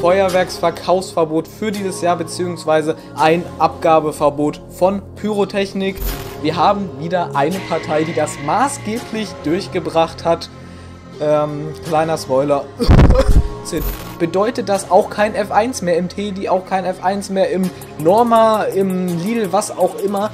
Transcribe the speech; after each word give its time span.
Feuerwerksverkaufsverbot 0.00 1.48
für 1.48 1.72
dieses 1.72 2.00
Jahr 2.02 2.16
beziehungsweise 2.16 2.96
ein 3.16 3.44
Abgabeverbot 3.58 4.60
von 4.70 5.02
Pyrotechnik. 5.16 5.96
Wir 6.40 6.56
haben 6.56 6.88
wieder 7.00 7.34
eine 7.34 7.58
Partei, 7.68 8.04
die 8.04 8.14
das 8.14 8.38
maßgeblich 8.46 9.28
durchgebracht 9.42 10.24
hat. 10.24 10.48
Ähm, 11.20 11.74
kleiner 11.88 12.16
Spoiler. 12.16 12.64
Bedeutet 14.18 14.68
das 14.68 14.90
auch 14.90 15.10
kein 15.10 15.34
F1 15.34 15.84
mehr 15.84 15.98
im 15.98 16.08
Teddy, 16.08 16.48
auch 16.48 16.64
kein 16.64 16.84
F1 16.84 17.32
mehr 17.32 17.50
im 17.50 17.68
Norma, 17.98 18.62
im 18.62 19.18
Lidl, 19.18 19.52
was 19.52 19.76
auch 19.76 19.96
immer. 19.96 20.30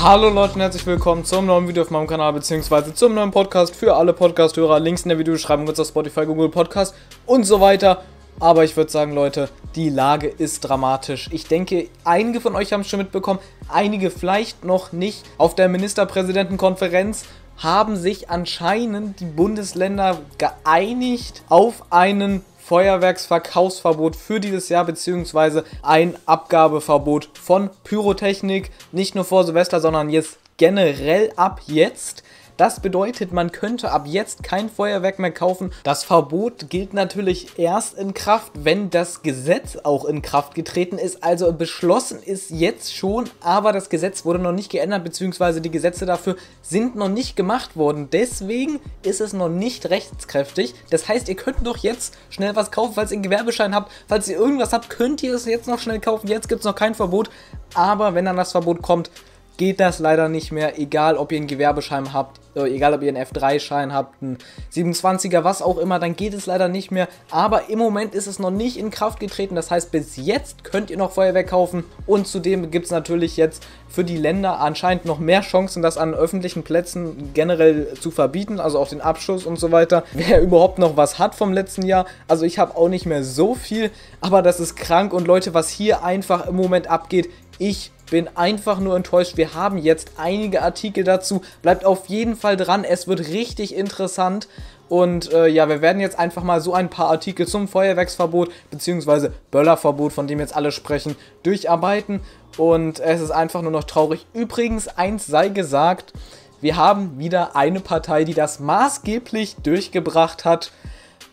Hallo 0.00 0.30
Leute 0.30 0.54
und 0.54 0.60
herzlich 0.60 0.86
willkommen 0.86 1.24
zum 1.24 1.46
neuen 1.46 1.68
Video 1.68 1.82
auf 1.82 1.90
meinem 1.90 2.06
Kanal, 2.06 2.32
beziehungsweise 2.32 2.94
zum 2.94 3.14
neuen 3.14 3.30
Podcast 3.30 3.76
für 3.76 3.94
alle 3.94 4.12
Podcast-Hörer. 4.12 4.80
Links 4.80 5.02
in 5.02 5.10
der 5.10 5.18
Videobeschreibung 5.18 5.68
es 5.68 5.78
auf 5.78 5.88
Spotify, 5.88 6.26
Google 6.26 6.48
Podcast 6.48 6.94
und 7.26 7.44
so 7.44 7.60
weiter. 7.60 8.02
Aber 8.42 8.64
ich 8.64 8.76
würde 8.76 8.90
sagen, 8.90 9.14
Leute, 9.14 9.50
die 9.76 9.88
Lage 9.88 10.26
ist 10.26 10.62
dramatisch. 10.62 11.28
Ich 11.30 11.46
denke, 11.46 11.86
einige 12.02 12.40
von 12.40 12.56
euch 12.56 12.72
haben 12.72 12.80
es 12.80 12.88
schon 12.88 12.98
mitbekommen, 12.98 13.38
einige 13.68 14.10
vielleicht 14.10 14.64
noch 14.64 14.90
nicht. 14.90 15.22
Auf 15.38 15.54
der 15.54 15.68
Ministerpräsidentenkonferenz 15.68 17.26
haben 17.58 17.94
sich 17.94 18.30
anscheinend 18.30 19.20
die 19.20 19.26
Bundesländer 19.26 20.18
geeinigt 20.38 21.44
auf 21.48 21.84
einen 21.90 22.44
Feuerwerksverkaufsverbot 22.58 24.16
für 24.16 24.40
dieses 24.40 24.68
Jahr 24.68 24.86
beziehungsweise 24.86 25.64
ein 25.82 26.16
Abgabeverbot 26.26 27.30
von 27.40 27.70
Pyrotechnik. 27.84 28.72
Nicht 28.90 29.14
nur 29.14 29.24
vor 29.24 29.44
Silvester, 29.44 29.78
sondern 29.78 30.10
jetzt 30.10 30.38
generell 30.56 31.32
ab 31.36 31.60
jetzt. 31.68 32.24
Das 32.56 32.80
bedeutet, 32.80 33.32
man 33.32 33.50
könnte 33.50 33.90
ab 33.90 34.04
jetzt 34.06 34.42
kein 34.42 34.68
Feuerwerk 34.68 35.18
mehr 35.18 35.32
kaufen. 35.32 35.72
Das 35.84 36.04
Verbot 36.04 36.68
gilt 36.68 36.92
natürlich 36.92 37.58
erst 37.58 37.96
in 37.96 38.14
Kraft, 38.14 38.52
wenn 38.54 38.90
das 38.90 39.22
Gesetz 39.22 39.78
auch 39.82 40.04
in 40.04 40.22
Kraft 40.22 40.54
getreten 40.54 40.98
ist. 40.98 41.24
Also 41.24 41.52
beschlossen 41.52 42.22
ist 42.22 42.50
jetzt 42.50 42.94
schon, 42.94 43.30
aber 43.40 43.72
das 43.72 43.88
Gesetz 43.88 44.24
wurde 44.24 44.38
noch 44.38 44.52
nicht 44.52 44.70
geändert, 44.70 45.04
beziehungsweise 45.04 45.60
die 45.60 45.70
Gesetze 45.70 46.04
dafür 46.04 46.36
sind 46.60 46.94
noch 46.94 47.08
nicht 47.08 47.36
gemacht 47.36 47.76
worden. 47.76 48.08
Deswegen 48.12 48.80
ist 49.02 49.20
es 49.20 49.32
noch 49.32 49.48
nicht 49.48 49.88
rechtskräftig. 49.88 50.74
Das 50.90 51.08
heißt, 51.08 51.28
ihr 51.28 51.36
könnt 51.36 51.66
doch 51.66 51.78
jetzt 51.78 52.14
schnell 52.28 52.54
was 52.54 52.70
kaufen, 52.70 52.94
falls 52.94 53.10
ihr 53.10 53.16
einen 53.16 53.22
Gewerbeschein 53.22 53.74
habt. 53.74 53.90
Falls 54.08 54.28
ihr 54.28 54.36
irgendwas 54.36 54.72
habt, 54.72 54.90
könnt 54.90 55.22
ihr 55.22 55.34
es 55.34 55.46
jetzt 55.46 55.68
noch 55.68 55.78
schnell 55.78 56.00
kaufen. 56.00 56.28
Jetzt 56.28 56.48
gibt 56.48 56.60
es 56.60 56.66
noch 56.66 56.74
kein 56.74 56.94
Verbot. 56.94 57.30
Aber 57.74 58.14
wenn 58.14 58.26
dann 58.26 58.36
das 58.36 58.52
Verbot 58.52 58.82
kommt, 58.82 59.10
geht 59.56 59.80
das 59.80 59.98
leider 59.98 60.28
nicht 60.28 60.52
mehr, 60.52 60.78
egal 60.78 61.16
ob 61.16 61.32
ihr 61.32 61.38
einen 61.38 61.46
Gewerbeschein 61.46 62.12
habt, 62.12 62.40
äh, 62.54 62.74
egal 62.74 62.94
ob 62.94 63.02
ihr 63.02 63.08
einen 63.08 63.22
F3-Schein 63.22 63.92
habt, 63.92 64.22
einen 64.22 64.38
27er, 64.72 65.44
was 65.44 65.62
auch 65.62 65.78
immer, 65.78 65.98
dann 65.98 66.16
geht 66.16 66.34
es 66.34 66.46
leider 66.46 66.68
nicht 66.68 66.90
mehr. 66.90 67.08
Aber 67.30 67.68
im 67.68 67.78
Moment 67.78 68.14
ist 68.14 68.26
es 68.26 68.38
noch 68.38 68.50
nicht 68.50 68.76
in 68.76 68.90
Kraft 68.90 69.20
getreten, 69.20 69.54
das 69.54 69.70
heißt, 69.70 69.90
bis 69.92 70.16
jetzt 70.16 70.64
könnt 70.64 70.90
ihr 70.90 70.96
noch 70.96 71.12
Feuerwehr 71.12 71.44
kaufen 71.44 71.84
und 72.06 72.26
zudem 72.26 72.70
gibt 72.70 72.86
es 72.86 72.90
natürlich 72.90 73.36
jetzt 73.36 73.64
für 73.88 74.04
die 74.04 74.16
Länder 74.16 74.58
anscheinend 74.60 75.04
noch 75.04 75.18
mehr 75.18 75.42
Chancen, 75.42 75.82
das 75.82 75.98
an 75.98 76.14
öffentlichen 76.14 76.62
Plätzen 76.62 77.30
generell 77.34 77.92
zu 78.00 78.10
verbieten, 78.10 78.58
also 78.58 78.78
auch 78.78 78.88
den 78.88 79.02
Abschuss 79.02 79.44
und 79.44 79.58
so 79.58 79.70
weiter. 79.70 80.04
Wer 80.12 80.40
überhaupt 80.40 80.78
noch 80.78 80.96
was 80.96 81.18
hat 81.18 81.34
vom 81.34 81.52
letzten 81.52 81.86
Jahr, 81.86 82.06
also 82.26 82.44
ich 82.44 82.58
habe 82.58 82.76
auch 82.76 82.88
nicht 82.88 83.06
mehr 83.06 83.22
so 83.22 83.54
viel, 83.54 83.90
aber 84.20 84.40
das 84.40 84.60
ist 84.60 84.76
krank 84.76 85.12
und 85.12 85.26
Leute, 85.26 85.52
was 85.52 85.68
hier 85.68 86.02
einfach 86.02 86.46
im 86.46 86.56
Moment 86.56 86.88
abgeht, 86.88 87.28
ich 87.58 87.92
bin 88.12 88.28
einfach 88.36 88.78
nur 88.78 88.94
enttäuscht. 88.94 89.38
Wir 89.38 89.54
haben 89.54 89.78
jetzt 89.78 90.12
einige 90.18 90.60
Artikel 90.60 91.02
dazu. 91.02 91.40
Bleibt 91.62 91.86
auf 91.86 92.08
jeden 92.08 92.36
Fall 92.36 92.58
dran. 92.58 92.84
Es 92.84 93.08
wird 93.08 93.20
richtig 93.28 93.74
interessant. 93.74 94.48
Und 94.90 95.32
äh, 95.32 95.46
ja, 95.46 95.66
wir 95.70 95.80
werden 95.80 95.98
jetzt 95.98 96.18
einfach 96.18 96.42
mal 96.42 96.60
so 96.60 96.74
ein 96.74 96.90
paar 96.90 97.08
Artikel 97.08 97.48
zum 97.48 97.68
Feuerwerksverbot 97.68 98.50
bzw. 98.70 99.30
Böllerverbot, 99.50 100.12
von 100.12 100.26
dem 100.26 100.40
jetzt 100.40 100.54
alle 100.54 100.72
sprechen, 100.72 101.16
durcharbeiten. 101.42 102.20
Und 102.58 103.00
es 103.00 103.22
ist 103.22 103.30
einfach 103.30 103.62
nur 103.62 103.70
noch 103.70 103.84
traurig. 103.84 104.26
Übrigens, 104.34 104.88
eins 104.88 105.26
sei 105.26 105.48
gesagt, 105.48 106.12
wir 106.60 106.76
haben 106.76 107.18
wieder 107.18 107.56
eine 107.56 107.80
Partei, 107.80 108.24
die 108.24 108.34
das 108.34 108.60
maßgeblich 108.60 109.56
durchgebracht 109.62 110.44
hat. 110.44 110.70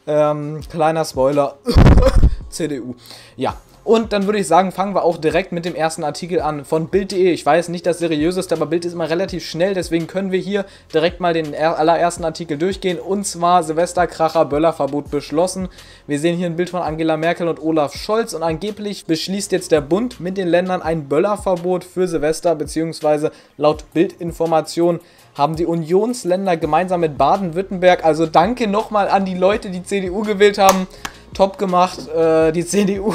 Ähm, 0.07 0.61
kleiner 0.71 1.03
Spoiler. 1.03 1.57
CDU. 2.49 2.95
Ja, 3.35 3.57
und 3.83 4.13
dann 4.13 4.25
würde 4.25 4.39
ich 4.39 4.47
sagen, 4.47 4.71
fangen 4.71 4.93
wir 4.93 5.03
auch 5.03 5.17
direkt 5.17 5.51
mit 5.51 5.65
dem 5.65 5.75
ersten 5.75 6.03
Artikel 6.03 6.41
an 6.41 6.65
von 6.65 6.89
Bild.de. 6.89 7.31
Ich 7.31 7.45
weiß 7.45 7.69
nicht 7.69 7.85
das 7.85 7.99
seriöseste, 7.99 8.55
aber 8.55 8.65
Bild 8.65 8.85
ist 8.85 8.93
immer 8.93 9.09
relativ 9.09 9.45
schnell, 9.45 9.73
deswegen 9.73 10.07
können 10.07 10.31
wir 10.31 10.39
hier 10.39 10.65
direkt 10.93 11.19
mal 11.19 11.33
den 11.33 11.55
allerersten 11.55 12.25
Artikel 12.25 12.57
durchgehen. 12.57 12.99
Und 12.99 13.25
zwar 13.25 13.63
Silvesterkracher 13.63 14.45
Böllerverbot 14.45 15.09
beschlossen. 15.09 15.69
Wir 16.07 16.19
sehen 16.19 16.37
hier 16.37 16.47
ein 16.47 16.55
Bild 16.55 16.69
von 16.69 16.81
Angela 16.81 17.17
Merkel 17.17 17.47
und 17.47 17.61
Olaf 17.61 17.95
Scholz 17.95 18.33
und 18.33 18.43
angeblich 18.43 19.05
beschließt 19.05 19.51
jetzt 19.51 19.71
der 19.71 19.81
Bund 19.81 20.19
mit 20.19 20.37
den 20.37 20.47
Ländern 20.47 20.81
ein 20.81 21.07
Böllerverbot 21.07 21.83
für 21.83 22.07
Silvester, 22.07 22.55
beziehungsweise 22.55 23.31
laut 23.57 23.85
Bildinformation 23.93 24.99
haben 25.35 25.55
die 25.55 25.65
Unionsländer 25.65 26.57
gemeinsam 26.57 26.99
mit 26.99 27.17
Baden-Württemberg, 27.17 28.03
also 28.03 28.25
danke 28.25 28.67
nochmal 28.67 29.07
an 29.07 29.23
die 29.25 29.35
Leute, 29.35 29.69
die 29.69 29.83
CDU 29.83 30.23
gewählt 30.23 30.57
haben, 30.57 30.87
top 31.33 31.57
gemacht. 31.57 32.07
Äh, 32.09 32.51
die 32.51 32.65
CDU 32.65 33.13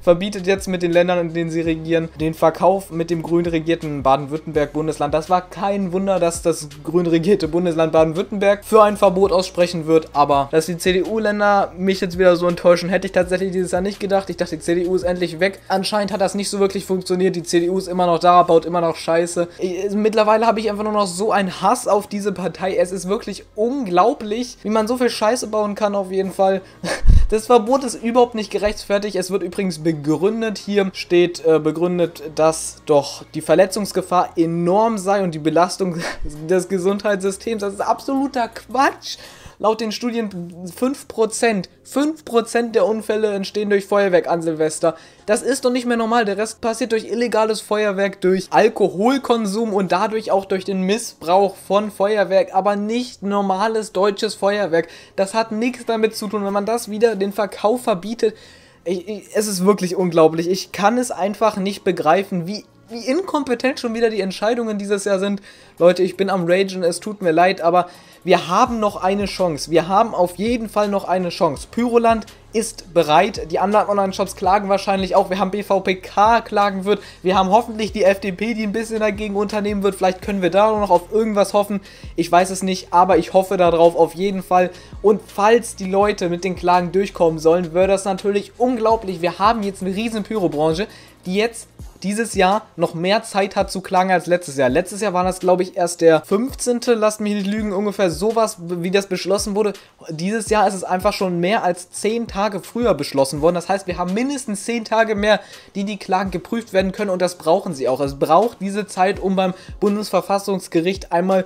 verbietet 0.00 0.46
jetzt 0.46 0.68
mit 0.68 0.82
den 0.82 0.92
Ländern, 0.92 1.18
in 1.18 1.34
denen 1.34 1.50
sie 1.50 1.60
regieren, 1.60 2.08
den 2.20 2.34
Verkauf 2.34 2.90
mit 2.90 3.10
dem 3.10 3.22
grün 3.22 3.46
regierten 3.46 4.02
Baden-Württemberg-Bundesland. 4.02 5.12
Das 5.14 5.30
war 5.30 5.42
kein 5.42 5.92
Wunder, 5.92 6.20
dass 6.20 6.42
das 6.42 6.68
grün 6.82 7.06
regierte 7.06 7.48
Bundesland 7.48 7.92
Baden-Württemberg 7.92 8.64
für 8.64 8.82
ein 8.82 8.96
Verbot 8.96 9.32
aussprechen 9.32 9.86
wird, 9.86 10.08
aber 10.12 10.48
dass 10.50 10.66
die 10.66 10.78
CDU-Länder 10.78 11.72
mich 11.76 12.00
jetzt 12.00 12.18
wieder 12.18 12.36
so 12.36 12.48
enttäuschen, 12.48 12.88
hätte 12.88 13.06
ich 13.06 13.12
tatsächlich 13.12 13.52
dieses 13.52 13.72
Jahr 13.72 13.80
nicht 13.80 14.00
gedacht. 14.00 14.30
Ich 14.30 14.36
dachte, 14.36 14.56
die 14.56 14.62
CDU 14.62 14.94
ist 14.94 15.02
endlich 15.02 15.40
weg. 15.40 15.60
Anscheinend 15.68 16.12
hat 16.12 16.20
das 16.20 16.34
nicht 16.34 16.50
so 16.50 16.60
wirklich 16.60 16.84
funktioniert. 16.84 17.36
Die 17.36 17.42
CDU 17.42 17.78
ist 17.78 17.88
immer 17.88 18.06
noch 18.06 18.18
da, 18.18 18.42
baut 18.42 18.64
immer 18.64 18.80
noch 18.80 18.96
Scheiße. 18.96 19.48
Mittlerweile 19.94 20.46
habe 20.46 20.60
ich 20.60 20.70
einfach 20.70 20.84
nur 20.84 20.92
noch 20.92 21.06
so 21.06 21.32
einen 21.32 21.60
Hass 21.60 21.88
auf 21.88 22.06
diese 22.06 22.32
Partei. 22.32 22.76
Es 22.76 22.92
ist 22.92 23.08
wirklich 23.08 23.44
unglaublich, 23.54 24.58
wie 24.62 24.70
man 24.70 24.88
so 24.88 24.96
viel 24.96 25.10
Scheiße 25.10 25.48
bauen 25.48 25.74
kann, 25.74 25.94
auf 25.94 26.10
jeden 26.10 26.32
Fall. 26.32 26.60
Das 27.30 27.48
Verbot 27.54 27.84
ist 27.84 28.02
überhaupt 28.02 28.34
nicht 28.34 28.50
gerechtfertigt. 28.50 29.14
Es 29.14 29.30
wird 29.30 29.44
übrigens 29.44 29.78
begründet, 29.78 30.58
hier 30.58 30.90
steht 30.92 31.44
äh, 31.46 31.60
begründet, 31.60 32.20
dass 32.34 32.82
doch 32.84 33.24
die 33.32 33.42
Verletzungsgefahr 33.42 34.36
enorm 34.36 34.98
sei 34.98 35.22
und 35.22 35.36
die 35.36 35.38
Belastung 35.38 35.98
des 36.50 36.68
Gesundheitssystems. 36.68 37.60
Das 37.60 37.74
ist 37.74 37.80
absoluter 37.80 38.48
Quatsch. 38.48 39.18
Laut 39.64 39.80
den 39.80 39.92
Studien 39.92 40.28
5%, 40.28 41.68
5% 41.90 42.72
der 42.72 42.84
Unfälle 42.84 43.32
entstehen 43.32 43.70
durch 43.70 43.86
Feuerwerk 43.86 44.28
an 44.28 44.42
Silvester. 44.42 44.94
Das 45.24 45.40
ist 45.40 45.64
doch 45.64 45.70
nicht 45.70 45.86
mehr 45.86 45.96
normal. 45.96 46.26
Der 46.26 46.36
Rest 46.36 46.60
passiert 46.60 46.92
durch 46.92 47.10
illegales 47.10 47.62
Feuerwerk, 47.62 48.20
durch 48.20 48.48
Alkoholkonsum 48.50 49.72
und 49.72 49.90
dadurch 49.90 50.30
auch 50.30 50.44
durch 50.44 50.66
den 50.66 50.82
Missbrauch 50.82 51.56
von 51.56 51.90
Feuerwerk, 51.90 52.54
aber 52.54 52.76
nicht 52.76 53.22
normales 53.22 53.92
deutsches 53.92 54.34
Feuerwerk. 54.34 54.88
Das 55.16 55.32
hat 55.32 55.50
nichts 55.50 55.86
damit 55.86 56.14
zu 56.14 56.28
tun. 56.28 56.44
Wenn 56.44 56.52
man 56.52 56.66
das 56.66 56.90
wieder 56.90 57.16
den 57.16 57.32
Verkauf 57.32 57.84
verbietet, 57.84 58.36
ich, 58.84 59.08
ich, 59.08 59.28
es 59.34 59.46
ist 59.46 59.64
wirklich 59.64 59.96
unglaublich. 59.96 60.46
Ich 60.50 60.72
kann 60.72 60.98
es 60.98 61.10
einfach 61.10 61.56
nicht 61.56 61.84
begreifen, 61.84 62.46
wie 62.46 62.66
wie 62.88 63.06
inkompetent 63.06 63.80
schon 63.80 63.94
wieder 63.94 64.10
die 64.10 64.20
Entscheidungen 64.20 64.78
dieses 64.78 65.04
Jahr 65.04 65.18
sind. 65.18 65.40
Leute, 65.78 66.02
ich 66.02 66.16
bin 66.16 66.30
am 66.30 66.44
Ragen, 66.46 66.82
es 66.82 67.00
tut 67.00 67.22
mir 67.22 67.32
leid, 67.32 67.60
aber 67.60 67.88
wir 68.24 68.48
haben 68.48 68.80
noch 68.80 69.02
eine 69.02 69.26
Chance. 69.26 69.70
Wir 69.70 69.88
haben 69.88 70.14
auf 70.14 70.36
jeden 70.36 70.68
Fall 70.68 70.88
noch 70.88 71.04
eine 71.04 71.30
Chance. 71.30 71.68
Pyroland 71.70 72.26
ist 72.54 72.94
bereit. 72.94 73.50
Die 73.50 73.58
anderen 73.58 73.88
Online-Shops 73.88 74.36
klagen 74.36 74.68
wahrscheinlich 74.68 75.16
auch. 75.16 75.28
Wir 75.28 75.38
haben 75.40 75.50
BVPK 75.50 76.40
klagen 76.40 76.84
wird. 76.84 77.02
Wir 77.22 77.36
haben 77.36 77.50
hoffentlich 77.50 77.92
die 77.92 78.04
FDP, 78.04 78.54
die 78.54 78.62
ein 78.62 78.72
bisschen 78.72 79.00
dagegen 79.00 79.34
unternehmen 79.34 79.82
wird. 79.82 79.96
Vielleicht 79.96 80.22
können 80.22 80.40
wir 80.40 80.50
da 80.50 80.70
noch 80.70 80.90
auf 80.90 81.12
irgendwas 81.12 81.52
hoffen. 81.52 81.80
Ich 82.14 82.30
weiß 82.30 82.50
es 82.50 82.62
nicht, 82.62 82.92
aber 82.92 83.18
ich 83.18 83.32
hoffe 83.32 83.56
darauf 83.56 83.96
auf 83.96 84.14
jeden 84.14 84.42
Fall. 84.42 84.70
Und 85.02 85.20
falls 85.26 85.74
die 85.74 85.90
Leute 85.90 86.28
mit 86.28 86.44
den 86.44 86.54
Klagen 86.54 86.92
durchkommen 86.92 87.40
sollen, 87.40 87.74
wäre 87.74 87.88
das 87.88 88.04
natürlich 88.04 88.52
unglaublich. 88.56 89.20
Wir 89.20 89.40
haben 89.40 89.64
jetzt 89.64 89.82
eine 89.82 89.94
riesen 89.94 90.22
Pyrobranche, 90.22 90.86
die 91.26 91.34
jetzt 91.34 91.68
dieses 92.04 92.34
Jahr 92.34 92.66
noch 92.76 92.94
mehr 92.94 93.22
Zeit 93.22 93.56
hat 93.56 93.72
zu 93.72 93.80
klagen 93.80 94.12
als 94.12 94.26
letztes 94.26 94.56
Jahr. 94.56 94.68
Letztes 94.68 95.00
Jahr 95.00 95.14
war 95.14 95.24
das, 95.24 95.40
glaube 95.40 95.62
ich, 95.62 95.76
erst 95.76 96.02
der 96.02 96.22
15. 96.22 96.80
Lasst 96.94 97.20
mich 97.20 97.34
nicht 97.34 97.46
lügen, 97.46 97.72
ungefähr 97.72 98.10
sowas, 98.10 98.58
wie 98.60 98.90
das 98.90 99.06
beschlossen 99.06 99.56
wurde. 99.56 99.72
Dieses 100.10 100.50
Jahr 100.50 100.68
ist 100.68 100.74
es 100.74 100.84
einfach 100.84 101.14
schon 101.14 101.40
mehr 101.40 101.64
als 101.64 101.90
10 101.90 102.28
Tage 102.28 102.43
früher 102.62 102.94
beschlossen 102.94 103.40
worden. 103.40 103.54
Das 103.54 103.68
heißt, 103.68 103.86
wir 103.86 103.98
haben 103.98 104.14
mindestens 104.14 104.64
10 104.64 104.84
Tage 104.84 105.14
mehr, 105.14 105.40
die 105.74 105.84
die 105.84 105.98
Klagen 105.98 106.30
geprüft 106.30 106.72
werden 106.72 106.92
können 106.92 107.10
und 107.10 107.22
das 107.22 107.38
brauchen 107.38 107.74
sie 107.74 107.88
auch. 107.88 108.00
Es 108.00 108.18
braucht 108.18 108.60
diese 108.60 108.86
Zeit, 108.86 109.20
um 109.20 109.36
beim 109.36 109.54
Bundesverfassungsgericht 109.80 111.12
einmal 111.12 111.44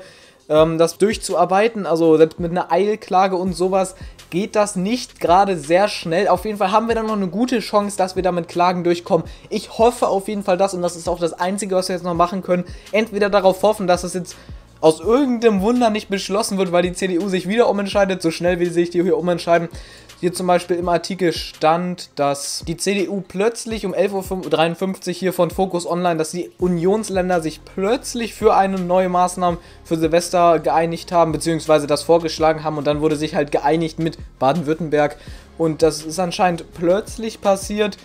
ähm, 0.48 0.78
das 0.78 0.98
durchzuarbeiten. 0.98 1.86
Also 1.86 2.16
selbst 2.16 2.40
mit 2.40 2.50
einer 2.50 2.72
Eilklage 2.72 3.36
und 3.36 3.54
sowas 3.54 3.94
geht 4.30 4.56
das 4.56 4.76
nicht 4.76 5.20
gerade 5.20 5.56
sehr 5.56 5.88
schnell. 5.88 6.28
Auf 6.28 6.44
jeden 6.44 6.58
Fall 6.58 6.70
haben 6.70 6.88
wir 6.88 6.94
dann 6.94 7.06
noch 7.06 7.16
eine 7.16 7.28
gute 7.28 7.60
Chance, 7.60 7.96
dass 7.96 8.16
wir 8.16 8.22
damit 8.22 8.48
Klagen 8.48 8.84
durchkommen. 8.84 9.26
Ich 9.48 9.78
hoffe 9.78 10.08
auf 10.08 10.28
jeden 10.28 10.42
Fall 10.42 10.58
das 10.58 10.74
und 10.74 10.82
das 10.82 10.96
ist 10.96 11.08
auch 11.08 11.18
das 11.18 11.32
Einzige, 11.32 11.74
was 11.74 11.88
wir 11.88 11.96
jetzt 11.96 12.04
noch 12.04 12.14
machen 12.14 12.42
können. 12.42 12.64
Entweder 12.92 13.30
darauf 13.30 13.62
hoffen, 13.62 13.86
dass 13.86 14.04
es 14.04 14.14
jetzt 14.14 14.36
aus 14.80 15.00
irgendeinem 15.00 15.60
Wunder 15.60 15.90
nicht 15.90 16.08
beschlossen 16.08 16.58
wird, 16.58 16.72
weil 16.72 16.82
die 16.82 16.92
CDU 16.92 17.28
sich 17.28 17.48
wieder 17.48 17.68
umentscheidet, 17.68 18.22
so 18.22 18.30
schnell 18.30 18.60
wie 18.60 18.66
sie 18.66 18.72
sich 18.72 18.90
die 18.90 19.02
hier 19.02 19.16
umentscheiden. 19.16 19.68
Hier 20.20 20.32
zum 20.32 20.49
Beispiel 20.49 20.76
im 20.76 20.88
Artikel 20.88 21.32
stand, 21.32 22.11
dass 22.17 22.65
die 22.67 22.76
CDU 22.76 23.20
plötzlich 23.20 23.87
um 23.87 23.94
11.53 23.94 25.09
Uhr 25.09 25.15
hier 25.15 25.32
von 25.32 25.50
Focus 25.50 25.87
Online, 25.87 26.17
dass 26.17 26.32
die 26.32 26.50
Unionsländer 26.59 27.41
sich 27.41 27.61
plötzlich 27.65 28.35
für 28.35 28.56
eine 28.56 28.81
neue 28.81 29.09
Maßnahme 29.09 29.59
für 29.85 29.97
Silvester 29.97 30.59
geeinigt 30.59 31.12
haben, 31.12 31.31
beziehungsweise 31.31 31.87
das 31.87 32.03
vorgeschlagen 32.03 32.65
haben 32.65 32.79
und 32.79 32.87
dann 32.88 33.00
wurde 33.00 33.15
sich 33.15 33.37
halt 33.37 33.53
geeinigt 33.53 34.00
mit 34.00 34.19
Baden-Württemberg 34.41 35.19
und 35.56 35.82
das 35.82 36.03
ist 36.03 36.19
anscheinend 36.19 36.65
plötzlich 36.75 37.41
passiert. 37.41 37.97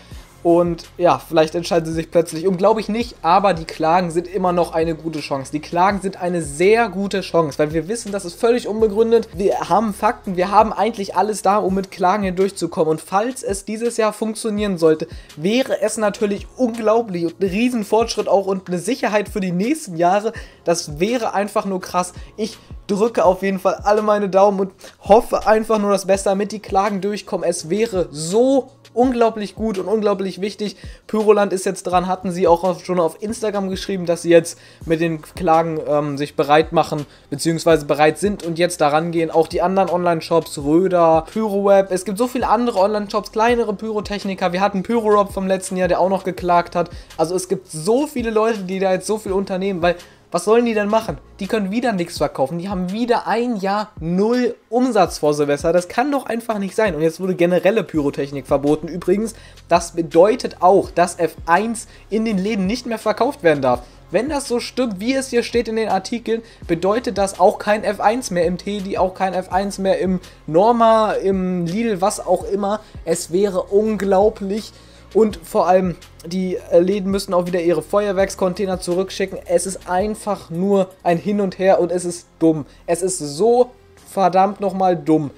Und 0.44 0.90
ja, 0.98 1.20
vielleicht 1.20 1.56
entscheiden 1.56 1.86
sie 1.86 1.94
sich 1.94 2.12
plötzlich 2.12 2.46
um, 2.48 2.58
glaube 2.58 2.82
ich 2.82 2.90
nicht, 2.90 3.16
aber 3.22 3.54
die 3.54 3.64
Klagen 3.64 4.12
sind 4.12 4.28
immer 4.28 4.52
noch 4.52 4.74
eine 4.74 4.94
gute 4.94 5.22
Chance. 5.22 5.54
Die 5.54 5.62
Klagen 5.62 6.02
sind 6.02 6.22
eine 6.22 6.42
sehr 6.42 6.90
gute 6.90 7.22
Chance, 7.22 7.58
weil 7.58 7.72
wir 7.72 7.88
wissen, 7.88 8.12
das 8.12 8.26
ist 8.26 8.38
völlig 8.40 8.68
unbegründet. 8.68 9.30
Wir 9.34 9.70
haben 9.70 9.94
Fakten, 9.94 10.36
wir 10.36 10.52
haben 10.52 10.74
eigentlich 10.74 11.16
alles 11.16 11.44
da, 11.44 11.58
um 11.58 11.74
mit 11.74 11.92
Klagen 11.92 12.24
hier 12.24 12.34
durchzukommen. 12.34 12.92
Und 12.92 13.02
falls 13.02 13.42
es 13.42 13.64
dieses 13.64 13.96
Jahr 13.96 14.12
funktionieren 14.12 14.78
sollte, 14.78 15.08
wäre 15.38 15.82
es 15.82 15.98
natürlich 15.98 16.46
unglaublich 16.58 17.26
und 17.26 17.40
ein 17.40 17.50
Riesenfortschritt 17.50 18.28
auch 18.28 18.46
und 18.46 18.68
eine 18.68 18.80
Sicherheit 18.80 19.30
für 19.30 19.40
die 19.40 19.54
nächsten 19.54 19.96
Jahre. 19.96 20.34
Das 20.66 21.00
wäre 21.00 21.34
einfach 21.34 21.64
nur 21.64 21.80
krass. 21.80 22.12
Ich 22.36 22.58
drücke 22.88 23.24
auf 23.24 23.44
jeden 23.44 23.60
Fall 23.60 23.76
alle 23.84 24.02
meine 24.02 24.28
Daumen 24.28 24.60
und 24.60 24.72
hoffe 25.02 25.48
einfach 25.48 25.80
nur 25.80 25.92
das 25.92 26.06
Beste, 26.06 26.30
damit 26.30 26.52
die 26.52 26.60
Klagen 26.60 27.00
durchkommen. 27.00 27.48
Es 27.48 27.70
wäre 27.70 28.10
so 28.12 28.72
unglaublich 28.94 29.56
gut 29.56 29.78
und 29.78 29.88
unglaublich 29.88 30.42
wichtig. 30.42 30.76
Pyroland 31.08 31.54
ist 31.54 31.66
jetzt 31.66 31.84
dran, 31.84 32.08
hatten 32.08 32.32
sie 32.32 32.48
auch 32.48 32.80
schon 32.82 33.00
auf 33.00 33.22
Instagram 33.22 33.70
geschrieben, 33.70 34.06
dass 34.06 34.22
sie 34.22 34.30
jetzt 34.30 34.60
mit 34.86 35.02
den 35.02 35.22
Klagen 35.22 35.80
ähm, 35.88 36.18
sich 36.18 36.36
bereit 36.36 36.72
machen, 36.72 37.06
beziehungsweise 37.30 37.86
bereit 37.86 38.18
sind 38.18 38.44
und 38.44 38.60
jetzt 38.60 38.82
daran 38.82 39.12
gehen. 39.12 39.32
Auch 39.32 39.48
die 39.48 39.62
anderen 39.62 39.90
Online-Shops, 39.90 40.60
Röder, 40.60 41.26
PyroWeb, 41.32 41.92
es 41.92 42.06
gibt 42.06 42.18
so 42.18 42.28
viele 42.28 42.48
andere 42.48 42.80
Online-Shops, 42.80 43.32
kleinere 43.32 43.74
Pyrotechniker. 43.74 44.54
Wir 44.54 44.62
hatten 44.62 44.84
PyroRob 44.84 45.32
vom 45.32 45.48
letzten 45.48 45.78
Jahr, 45.78 45.88
der 45.88 46.00
auch 46.00 46.10
noch 46.10 46.24
geklagt 46.24 46.76
hat. 46.76 46.90
Also 47.18 47.36
es 47.36 47.48
gibt 47.48 47.70
so 47.70 48.08
viele 48.08 48.30
Leute, 48.30 48.60
die 48.64 48.80
da 48.80 48.92
jetzt 48.92 49.08
so 49.08 49.18
viel 49.18 49.32
unternehmen, 49.32 49.82
weil 49.82 49.96
was 50.34 50.46
sollen 50.46 50.66
die 50.66 50.74
denn 50.74 50.90
machen? 50.90 51.20
Die 51.40 51.46
können 51.46 51.70
wieder 51.70 51.94
nichts 51.94 52.18
verkaufen. 52.18 52.58
Die 52.58 52.68
haben 52.68 52.92
wieder 52.92 53.28
ein 53.28 53.56
Jahr 53.56 53.92
null 54.00 54.56
Umsatz 54.68 55.20
vor 55.20 55.36
Silvester. 55.36 55.72
Das 55.72 55.88
kann 55.88 56.12
doch 56.12 56.26
einfach 56.26 56.58
nicht 56.58 56.76
sein. 56.76 56.96
Und 56.96 57.04
jetzt 57.04 57.20
wurde 57.20 57.36
generelle 57.36 57.84
Pyrotechnik 57.84 58.48
verboten. 58.48 58.88
Übrigens, 58.88 59.36
das 59.70 59.92
bedeutet 59.92 60.58
auch, 60.62 60.90
dass 60.90 61.20
F1 61.20 61.86
in 62.10 62.26
den 62.26 62.40
Läden 62.40 62.66
nicht 62.66 62.88
mehr 62.88 62.98
verkauft 62.98 63.44
werden 63.44 63.62
darf. 63.62 63.84
Wenn 64.10 64.28
das 64.28 64.48
so 64.48 64.60
stimmt, 64.60 65.00
wie 65.00 65.14
es 65.14 65.30
hier 65.30 65.44
steht 65.44 65.68
in 65.68 65.76
den 65.76 65.90
Artikeln, 65.90 66.42
bedeutet 66.66 67.20
das 67.20 67.40
auch 67.40 67.60
kein 67.60 67.84
F1 67.84 68.34
mehr 68.34 68.46
im 68.46 68.58
Teddy, 68.58 68.98
auch 68.98 69.14
kein 69.14 69.36
F1 69.36 69.82
mehr 69.82 70.00
im 70.00 70.20
Norma, 70.48 71.12
im 71.12 71.68
Lidl, 71.68 72.02
was 72.02 72.20
auch 72.20 72.44
immer. 72.44 72.80
Es 73.06 73.32
wäre 73.32 73.62
unglaublich, 73.62 74.74
und 75.14 75.40
vor 75.44 75.68
allem, 75.68 75.96
die 76.26 76.58
äh, 76.72 76.80
Läden 76.80 77.12
müssen 77.12 77.34
auch 77.34 77.46
wieder 77.46 77.62
ihre 77.62 77.84
Feuerwerkscontainer 77.84 78.80
zurückschicken. 78.80 79.38
Es 79.46 79.66
ist 79.66 79.90
einfach 79.90 80.50
nur 80.50 80.90
ein 81.04 81.18
Hin 81.18 81.40
und 81.40 81.60
Her 81.60 81.80
und 81.80 81.92
es 81.92 82.06
ist 82.06 82.28
dumm. 82.40 82.66
Es 82.88 83.02
ist 83.02 83.20
so 83.20 83.72
verdammt 84.12 84.60
nochmal 84.60 84.96
dumm. 84.96 85.32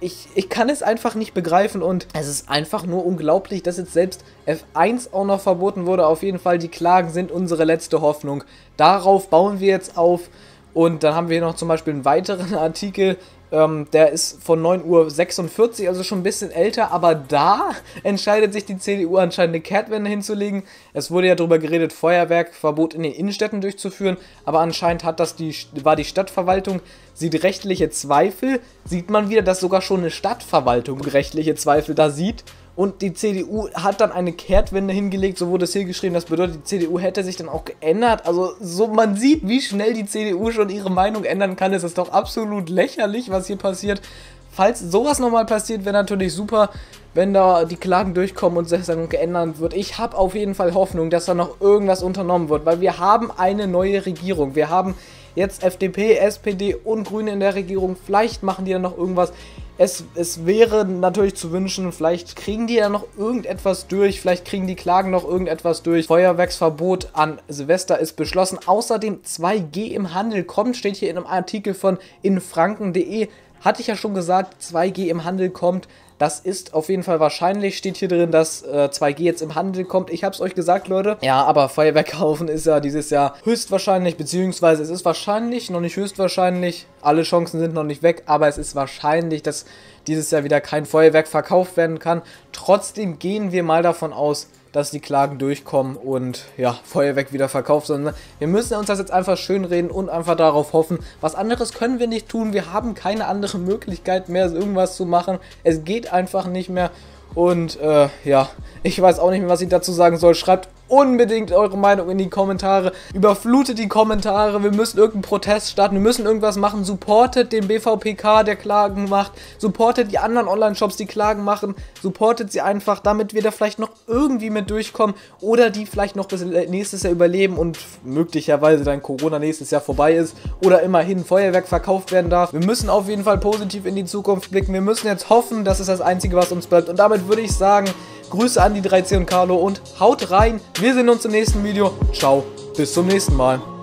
Ich, 0.00 0.28
ich 0.34 0.50
kann 0.50 0.68
es 0.68 0.82
einfach 0.82 1.14
nicht 1.14 1.32
begreifen 1.32 1.82
und 1.82 2.06
es 2.12 2.28
ist 2.28 2.50
einfach 2.50 2.84
nur 2.84 3.06
unglaublich, 3.06 3.62
dass 3.62 3.78
jetzt 3.78 3.94
selbst 3.94 4.22
F1 4.46 5.14
auch 5.14 5.24
noch 5.24 5.40
verboten 5.40 5.86
wurde. 5.86 6.06
Auf 6.06 6.22
jeden 6.22 6.38
Fall, 6.38 6.58
die 6.58 6.68
Klagen 6.68 7.10
sind 7.10 7.32
unsere 7.32 7.64
letzte 7.64 8.02
Hoffnung. 8.02 8.44
Darauf 8.76 9.30
bauen 9.30 9.60
wir 9.60 9.68
jetzt 9.68 9.96
auf. 9.96 10.28
Und 10.74 11.04
dann 11.04 11.14
haben 11.14 11.28
wir 11.28 11.38
hier 11.38 11.46
noch 11.46 11.54
zum 11.54 11.68
Beispiel 11.68 11.94
einen 11.94 12.04
weiteren 12.04 12.54
Artikel, 12.54 13.16
ähm, 13.54 13.86
der 13.92 14.10
ist 14.10 14.42
von 14.42 14.60
9.46 14.62 15.82
Uhr, 15.82 15.88
also 15.88 16.02
schon 16.02 16.20
ein 16.20 16.24
bisschen 16.24 16.50
älter, 16.50 16.90
aber 16.90 17.14
da 17.14 17.70
entscheidet 18.02 18.52
sich 18.52 18.64
die 18.64 18.78
CDU 18.78 19.16
anscheinend 19.16 19.54
eine 19.54 19.62
Kehrtwende 19.62 20.10
hinzulegen. 20.10 20.64
Es 20.92 21.10
wurde 21.10 21.28
ja 21.28 21.34
darüber 21.34 21.58
geredet, 21.58 21.92
Feuerwerkverbot 21.92 22.94
in 22.94 23.04
den 23.04 23.12
Innenstädten 23.12 23.60
durchzuführen, 23.60 24.16
aber 24.44 24.60
anscheinend 24.60 25.04
hat 25.04 25.20
das 25.20 25.36
die, 25.36 25.54
war 25.82 25.96
die 25.96 26.04
Stadtverwaltung, 26.04 26.80
sieht 27.14 27.42
rechtliche 27.44 27.90
Zweifel, 27.90 28.60
sieht 28.84 29.08
man 29.08 29.30
wieder, 29.30 29.42
dass 29.42 29.60
sogar 29.60 29.82
schon 29.82 30.00
eine 30.00 30.10
Stadtverwaltung 30.10 31.00
rechtliche 31.00 31.54
Zweifel 31.54 31.94
da 31.94 32.10
sieht 32.10 32.44
und 32.76 33.02
die 33.02 33.14
CDU 33.14 33.68
hat 33.74 34.00
dann 34.00 34.10
eine 34.10 34.32
Kehrtwende 34.32 34.92
hingelegt, 34.92 35.38
so 35.38 35.48
wurde 35.48 35.64
es 35.64 35.72
hier 35.72 35.84
geschrieben. 35.84 36.14
Das 36.14 36.24
bedeutet, 36.24 36.56
die 36.56 36.64
CDU 36.64 36.98
hätte 36.98 37.22
sich 37.22 37.36
dann 37.36 37.48
auch 37.48 37.64
geändert. 37.64 38.26
Also 38.26 38.52
so 38.60 38.88
man 38.88 39.16
sieht, 39.16 39.46
wie 39.46 39.60
schnell 39.60 39.94
die 39.94 40.06
CDU 40.06 40.50
schon 40.50 40.70
ihre 40.70 40.90
Meinung 40.90 41.24
ändern 41.24 41.54
kann. 41.54 41.72
Es 41.72 41.84
ist 41.84 41.98
doch 41.98 42.10
absolut 42.10 42.68
lächerlich, 42.68 43.30
was 43.30 43.46
hier 43.46 43.56
passiert. 43.56 44.02
Falls 44.50 44.80
sowas 44.80 45.20
nochmal 45.20 45.46
passiert, 45.46 45.84
wäre 45.84 45.92
natürlich 45.92 46.32
super, 46.32 46.70
wenn 47.12 47.32
da 47.32 47.64
die 47.64 47.76
Klagen 47.76 48.12
durchkommen 48.12 48.58
und 48.58 48.68
sich 48.68 48.84
dann 48.84 49.08
geändert 49.08 49.60
wird. 49.60 49.74
Ich 49.74 49.98
habe 49.98 50.16
auf 50.16 50.34
jeden 50.34 50.56
Fall 50.56 50.74
Hoffnung, 50.74 51.10
dass 51.10 51.26
da 51.26 51.34
noch 51.34 51.60
irgendwas 51.60 52.02
unternommen 52.02 52.48
wird, 52.48 52.66
weil 52.66 52.80
wir 52.80 52.98
haben 52.98 53.30
eine 53.30 53.68
neue 53.68 54.04
Regierung. 54.04 54.56
Wir 54.56 54.68
haben 54.68 54.94
jetzt 55.34 55.62
FDP, 55.62 56.16
SPD 56.16 56.74
und 56.74 57.04
Grüne 57.04 57.32
in 57.32 57.40
der 57.40 57.54
Regierung. 57.54 57.96
Vielleicht 57.96 58.42
machen 58.42 58.64
die 58.64 58.72
dann 58.72 58.82
noch 58.82 58.96
irgendwas. 58.96 59.32
Es, 59.76 60.04
es 60.14 60.46
wäre 60.46 60.84
natürlich 60.84 61.34
zu 61.34 61.50
wünschen, 61.50 61.90
vielleicht 61.90 62.36
kriegen 62.36 62.68
die 62.68 62.74
ja 62.74 62.88
noch 62.88 63.06
irgendetwas 63.18 63.88
durch, 63.88 64.20
vielleicht 64.20 64.44
kriegen 64.44 64.68
die 64.68 64.76
Klagen 64.76 65.10
noch 65.10 65.24
irgendetwas 65.24 65.82
durch. 65.82 66.06
Feuerwerksverbot 66.06 67.08
an 67.12 67.40
Silvester 67.48 67.98
ist 67.98 68.14
beschlossen. 68.14 68.60
Außerdem 68.64 69.22
2G 69.22 69.90
im 69.90 70.14
Handel 70.14 70.44
kommt, 70.44 70.76
steht 70.76 70.94
hier 70.96 71.10
in 71.10 71.16
einem 71.16 71.26
Artikel 71.26 71.74
von 71.74 71.98
infranken.de. 72.22 73.28
Hatte 73.62 73.80
ich 73.80 73.88
ja 73.88 73.96
schon 73.96 74.14
gesagt, 74.14 74.62
2G 74.62 75.08
im 75.08 75.24
Handel 75.24 75.50
kommt. 75.50 75.88
Das 76.24 76.40
ist 76.40 76.72
auf 76.72 76.88
jeden 76.88 77.02
Fall 77.02 77.20
wahrscheinlich. 77.20 77.76
Steht 77.76 77.98
hier 77.98 78.08
drin, 78.08 78.30
dass 78.30 78.62
äh, 78.62 78.88
2G 78.90 79.20
jetzt 79.20 79.42
im 79.42 79.56
Handel 79.56 79.84
kommt. 79.84 80.08
Ich 80.08 80.24
hab's 80.24 80.40
euch 80.40 80.54
gesagt, 80.54 80.88
Leute. 80.88 81.18
Ja, 81.20 81.44
aber 81.44 81.68
Feuerwerk 81.68 82.12
kaufen 82.12 82.48
ist 82.48 82.64
ja 82.64 82.80
dieses 82.80 83.10
Jahr 83.10 83.34
höchstwahrscheinlich, 83.44 84.16
beziehungsweise 84.16 84.82
es 84.82 84.88
ist 84.88 85.04
wahrscheinlich, 85.04 85.68
noch 85.68 85.82
nicht 85.82 85.96
höchstwahrscheinlich. 85.96 86.86
Alle 87.02 87.24
Chancen 87.24 87.60
sind 87.60 87.74
noch 87.74 87.84
nicht 87.84 88.02
weg, 88.02 88.22
aber 88.24 88.48
es 88.48 88.56
ist 88.56 88.74
wahrscheinlich, 88.74 89.42
dass 89.42 89.66
dieses 90.06 90.30
Jahr 90.30 90.44
wieder 90.44 90.62
kein 90.62 90.86
Feuerwerk 90.86 91.28
verkauft 91.28 91.76
werden 91.76 91.98
kann. 91.98 92.22
Trotzdem 92.52 93.18
gehen 93.18 93.52
wir 93.52 93.62
mal 93.62 93.82
davon 93.82 94.14
aus, 94.14 94.48
dass 94.74 94.90
die 94.90 94.98
Klagen 94.98 95.38
durchkommen 95.38 95.96
und 95.96 96.46
ja, 96.56 96.76
Feuerwerk 96.82 97.32
wieder 97.32 97.48
verkauft, 97.48 97.86
sondern 97.86 98.12
wir 98.40 98.48
müssen 98.48 98.76
uns 98.76 98.88
das 98.88 98.98
jetzt 98.98 99.12
einfach 99.12 99.38
schön 99.38 99.64
reden 99.64 99.88
und 99.88 100.10
einfach 100.10 100.36
darauf 100.36 100.72
hoffen. 100.72 100.98
Was 101.20 101.36
anderes 101.36 101.72
können 101.72 102.00
wir 102.00 102.08
nicht 102.08 102.28
tun. 102.28 102.52
Wir 102.52 102.72
haben 102.72 102.94
keine 102.94 103.28
andere 103.28 103.58
Möglichkeit 103.58 104.28
mehr, 104.28 104.52
irgendwas 104.52 104.96
zu 104.96 105.06
machen. 105.06 105.38
Es 105.62 105.84
geht 105.84 106.12
einfach 106.12 106.48
nicht 106.48 106.70
mehr. 106.70 106.90
Und 107.36 107.80
äh, 107.80 108.08
ja, 108.24 108.48
ich 108.82 109.00
weiß 109.00 109.20
auch 109.20 109.30
nicht 109.30 109.40
mehr, 109.40 109.48
was 109.48 109.60
ich 109.60 109.68
dazu 109.68 109.92
sagen 109.92 110.18
soll. 110.18 110.34
Schreibt 110.34 110.68
unbedingt 110.88 111.52
eure 111.52 111.76
Meinung 111.76 112.10
in 112.10 112.18
die 112.18 112.28
Kommentare. 112.28 112.92
Überflutet 113.14 113.78
die 113.78 113.88
Kommentare. 113.88 114.62
Wir 114.62 114.72
müssen 114.72 114.98
irgendeinen 114.98 115.22
Protest 115.22 115.70
starten. 115.70 115.94
Wir 115.94 116.02
müssen 116.02 116.26
irgendwas 116.26 116.56
machen. 116.56 116.84
Supportet 116.84 117.52
den 117.52 117.68
BVPK, 117.68 118.42
der 118.44 118.56
Klagen 118.56 119.08
macht. 119.08 119.32
Supportet 119.58 120.12
die 120.12 120.18
anderen 120.18 120.48
Online-Shops, 120.48 120.96
die 120.96 121.06
Klagen 121.06 121.44
machen. 121.44 121.74
Supportet 122.02 122.52
sie 122.52 122.60
einfach, 122.60 123.00
damit 123.00 123.34
wir 123.34 123.42
da 123.42 123.50
vielleicht 123.50 123.78
noch 123.78 123.90
irgendwie 124.06 124.50
mit 124.50 124.70
durchkommen. 124.70 125.16
Oder 125.40 125.70
die 125.70 125.86
vielleicht 125.86 126.16
noch 126.16 126.26
bis 126.26 126.44
nächstes 126.44 127.02
Jahr 127.02 127.12
überleben 127.12 127.56
und 127.56 127.78
möglicherweise 128.04 128.84
dann 128.84 129.02
Corona 129.02 129.38
nächstes 129.38 129.70
Jahr 129.70 129.80
vorbei 129.80 130.14
ist. 130.14 130.36
Oder 130.64 130.82
immerhin 130.82 131.24
Feuerwerk 131.24 131.66
verkauft 131.66 132.12
werden 132.12 132.30
darf. 132.30 132.52
Wir 132.52 132.64
müssen 132.64 132.90
auf 132.90 133.08
jeden 133.08 133.24
Fall 133.24 133.38
positiv 133.38 133.86
in 133.86 133.96
die 133.96 134.04
Zukunft 134.04 134.50
blicken. 134.50 134.72
Wir 134.72 134.80
müssen 134.80 135.06
jetzt 135.06 135.30
hoffen, 135.30 135.64
das 135.64 135.80
ist 135.80 135.88
das 135.88 136.00
Einzige, 136.00 136.36
was 136.36 136.52
uns 136.52 136.66
bleibt. 136.66 136.88
Und 136.88 136.98
damit 136.98 137.28
würde 137.28 137.42
ich 137.42 137.52
sagen, 137.52 137.88
Grüße 138.30 138.62
an 138.62 138.74
die 138.74 138.82
3C 138.82 139.16
und 139.16 139.26
Carlo 139.26 139.56
und 139.56 139.80
haut 140.00 140.30
rein. 140.30 140.60
Wir 140.78 140.94
sehen 140.94 141.08
uns 141.08 141.24
im 141.24 141.32
nächsten 141.32 141.62
Video. 141.64 141.92
Ciao, 142.12 142.44
bis 142.76 142.92
zum 142.92 143.06
nächsten 143.06 143.36
Mal. 143.36 143.73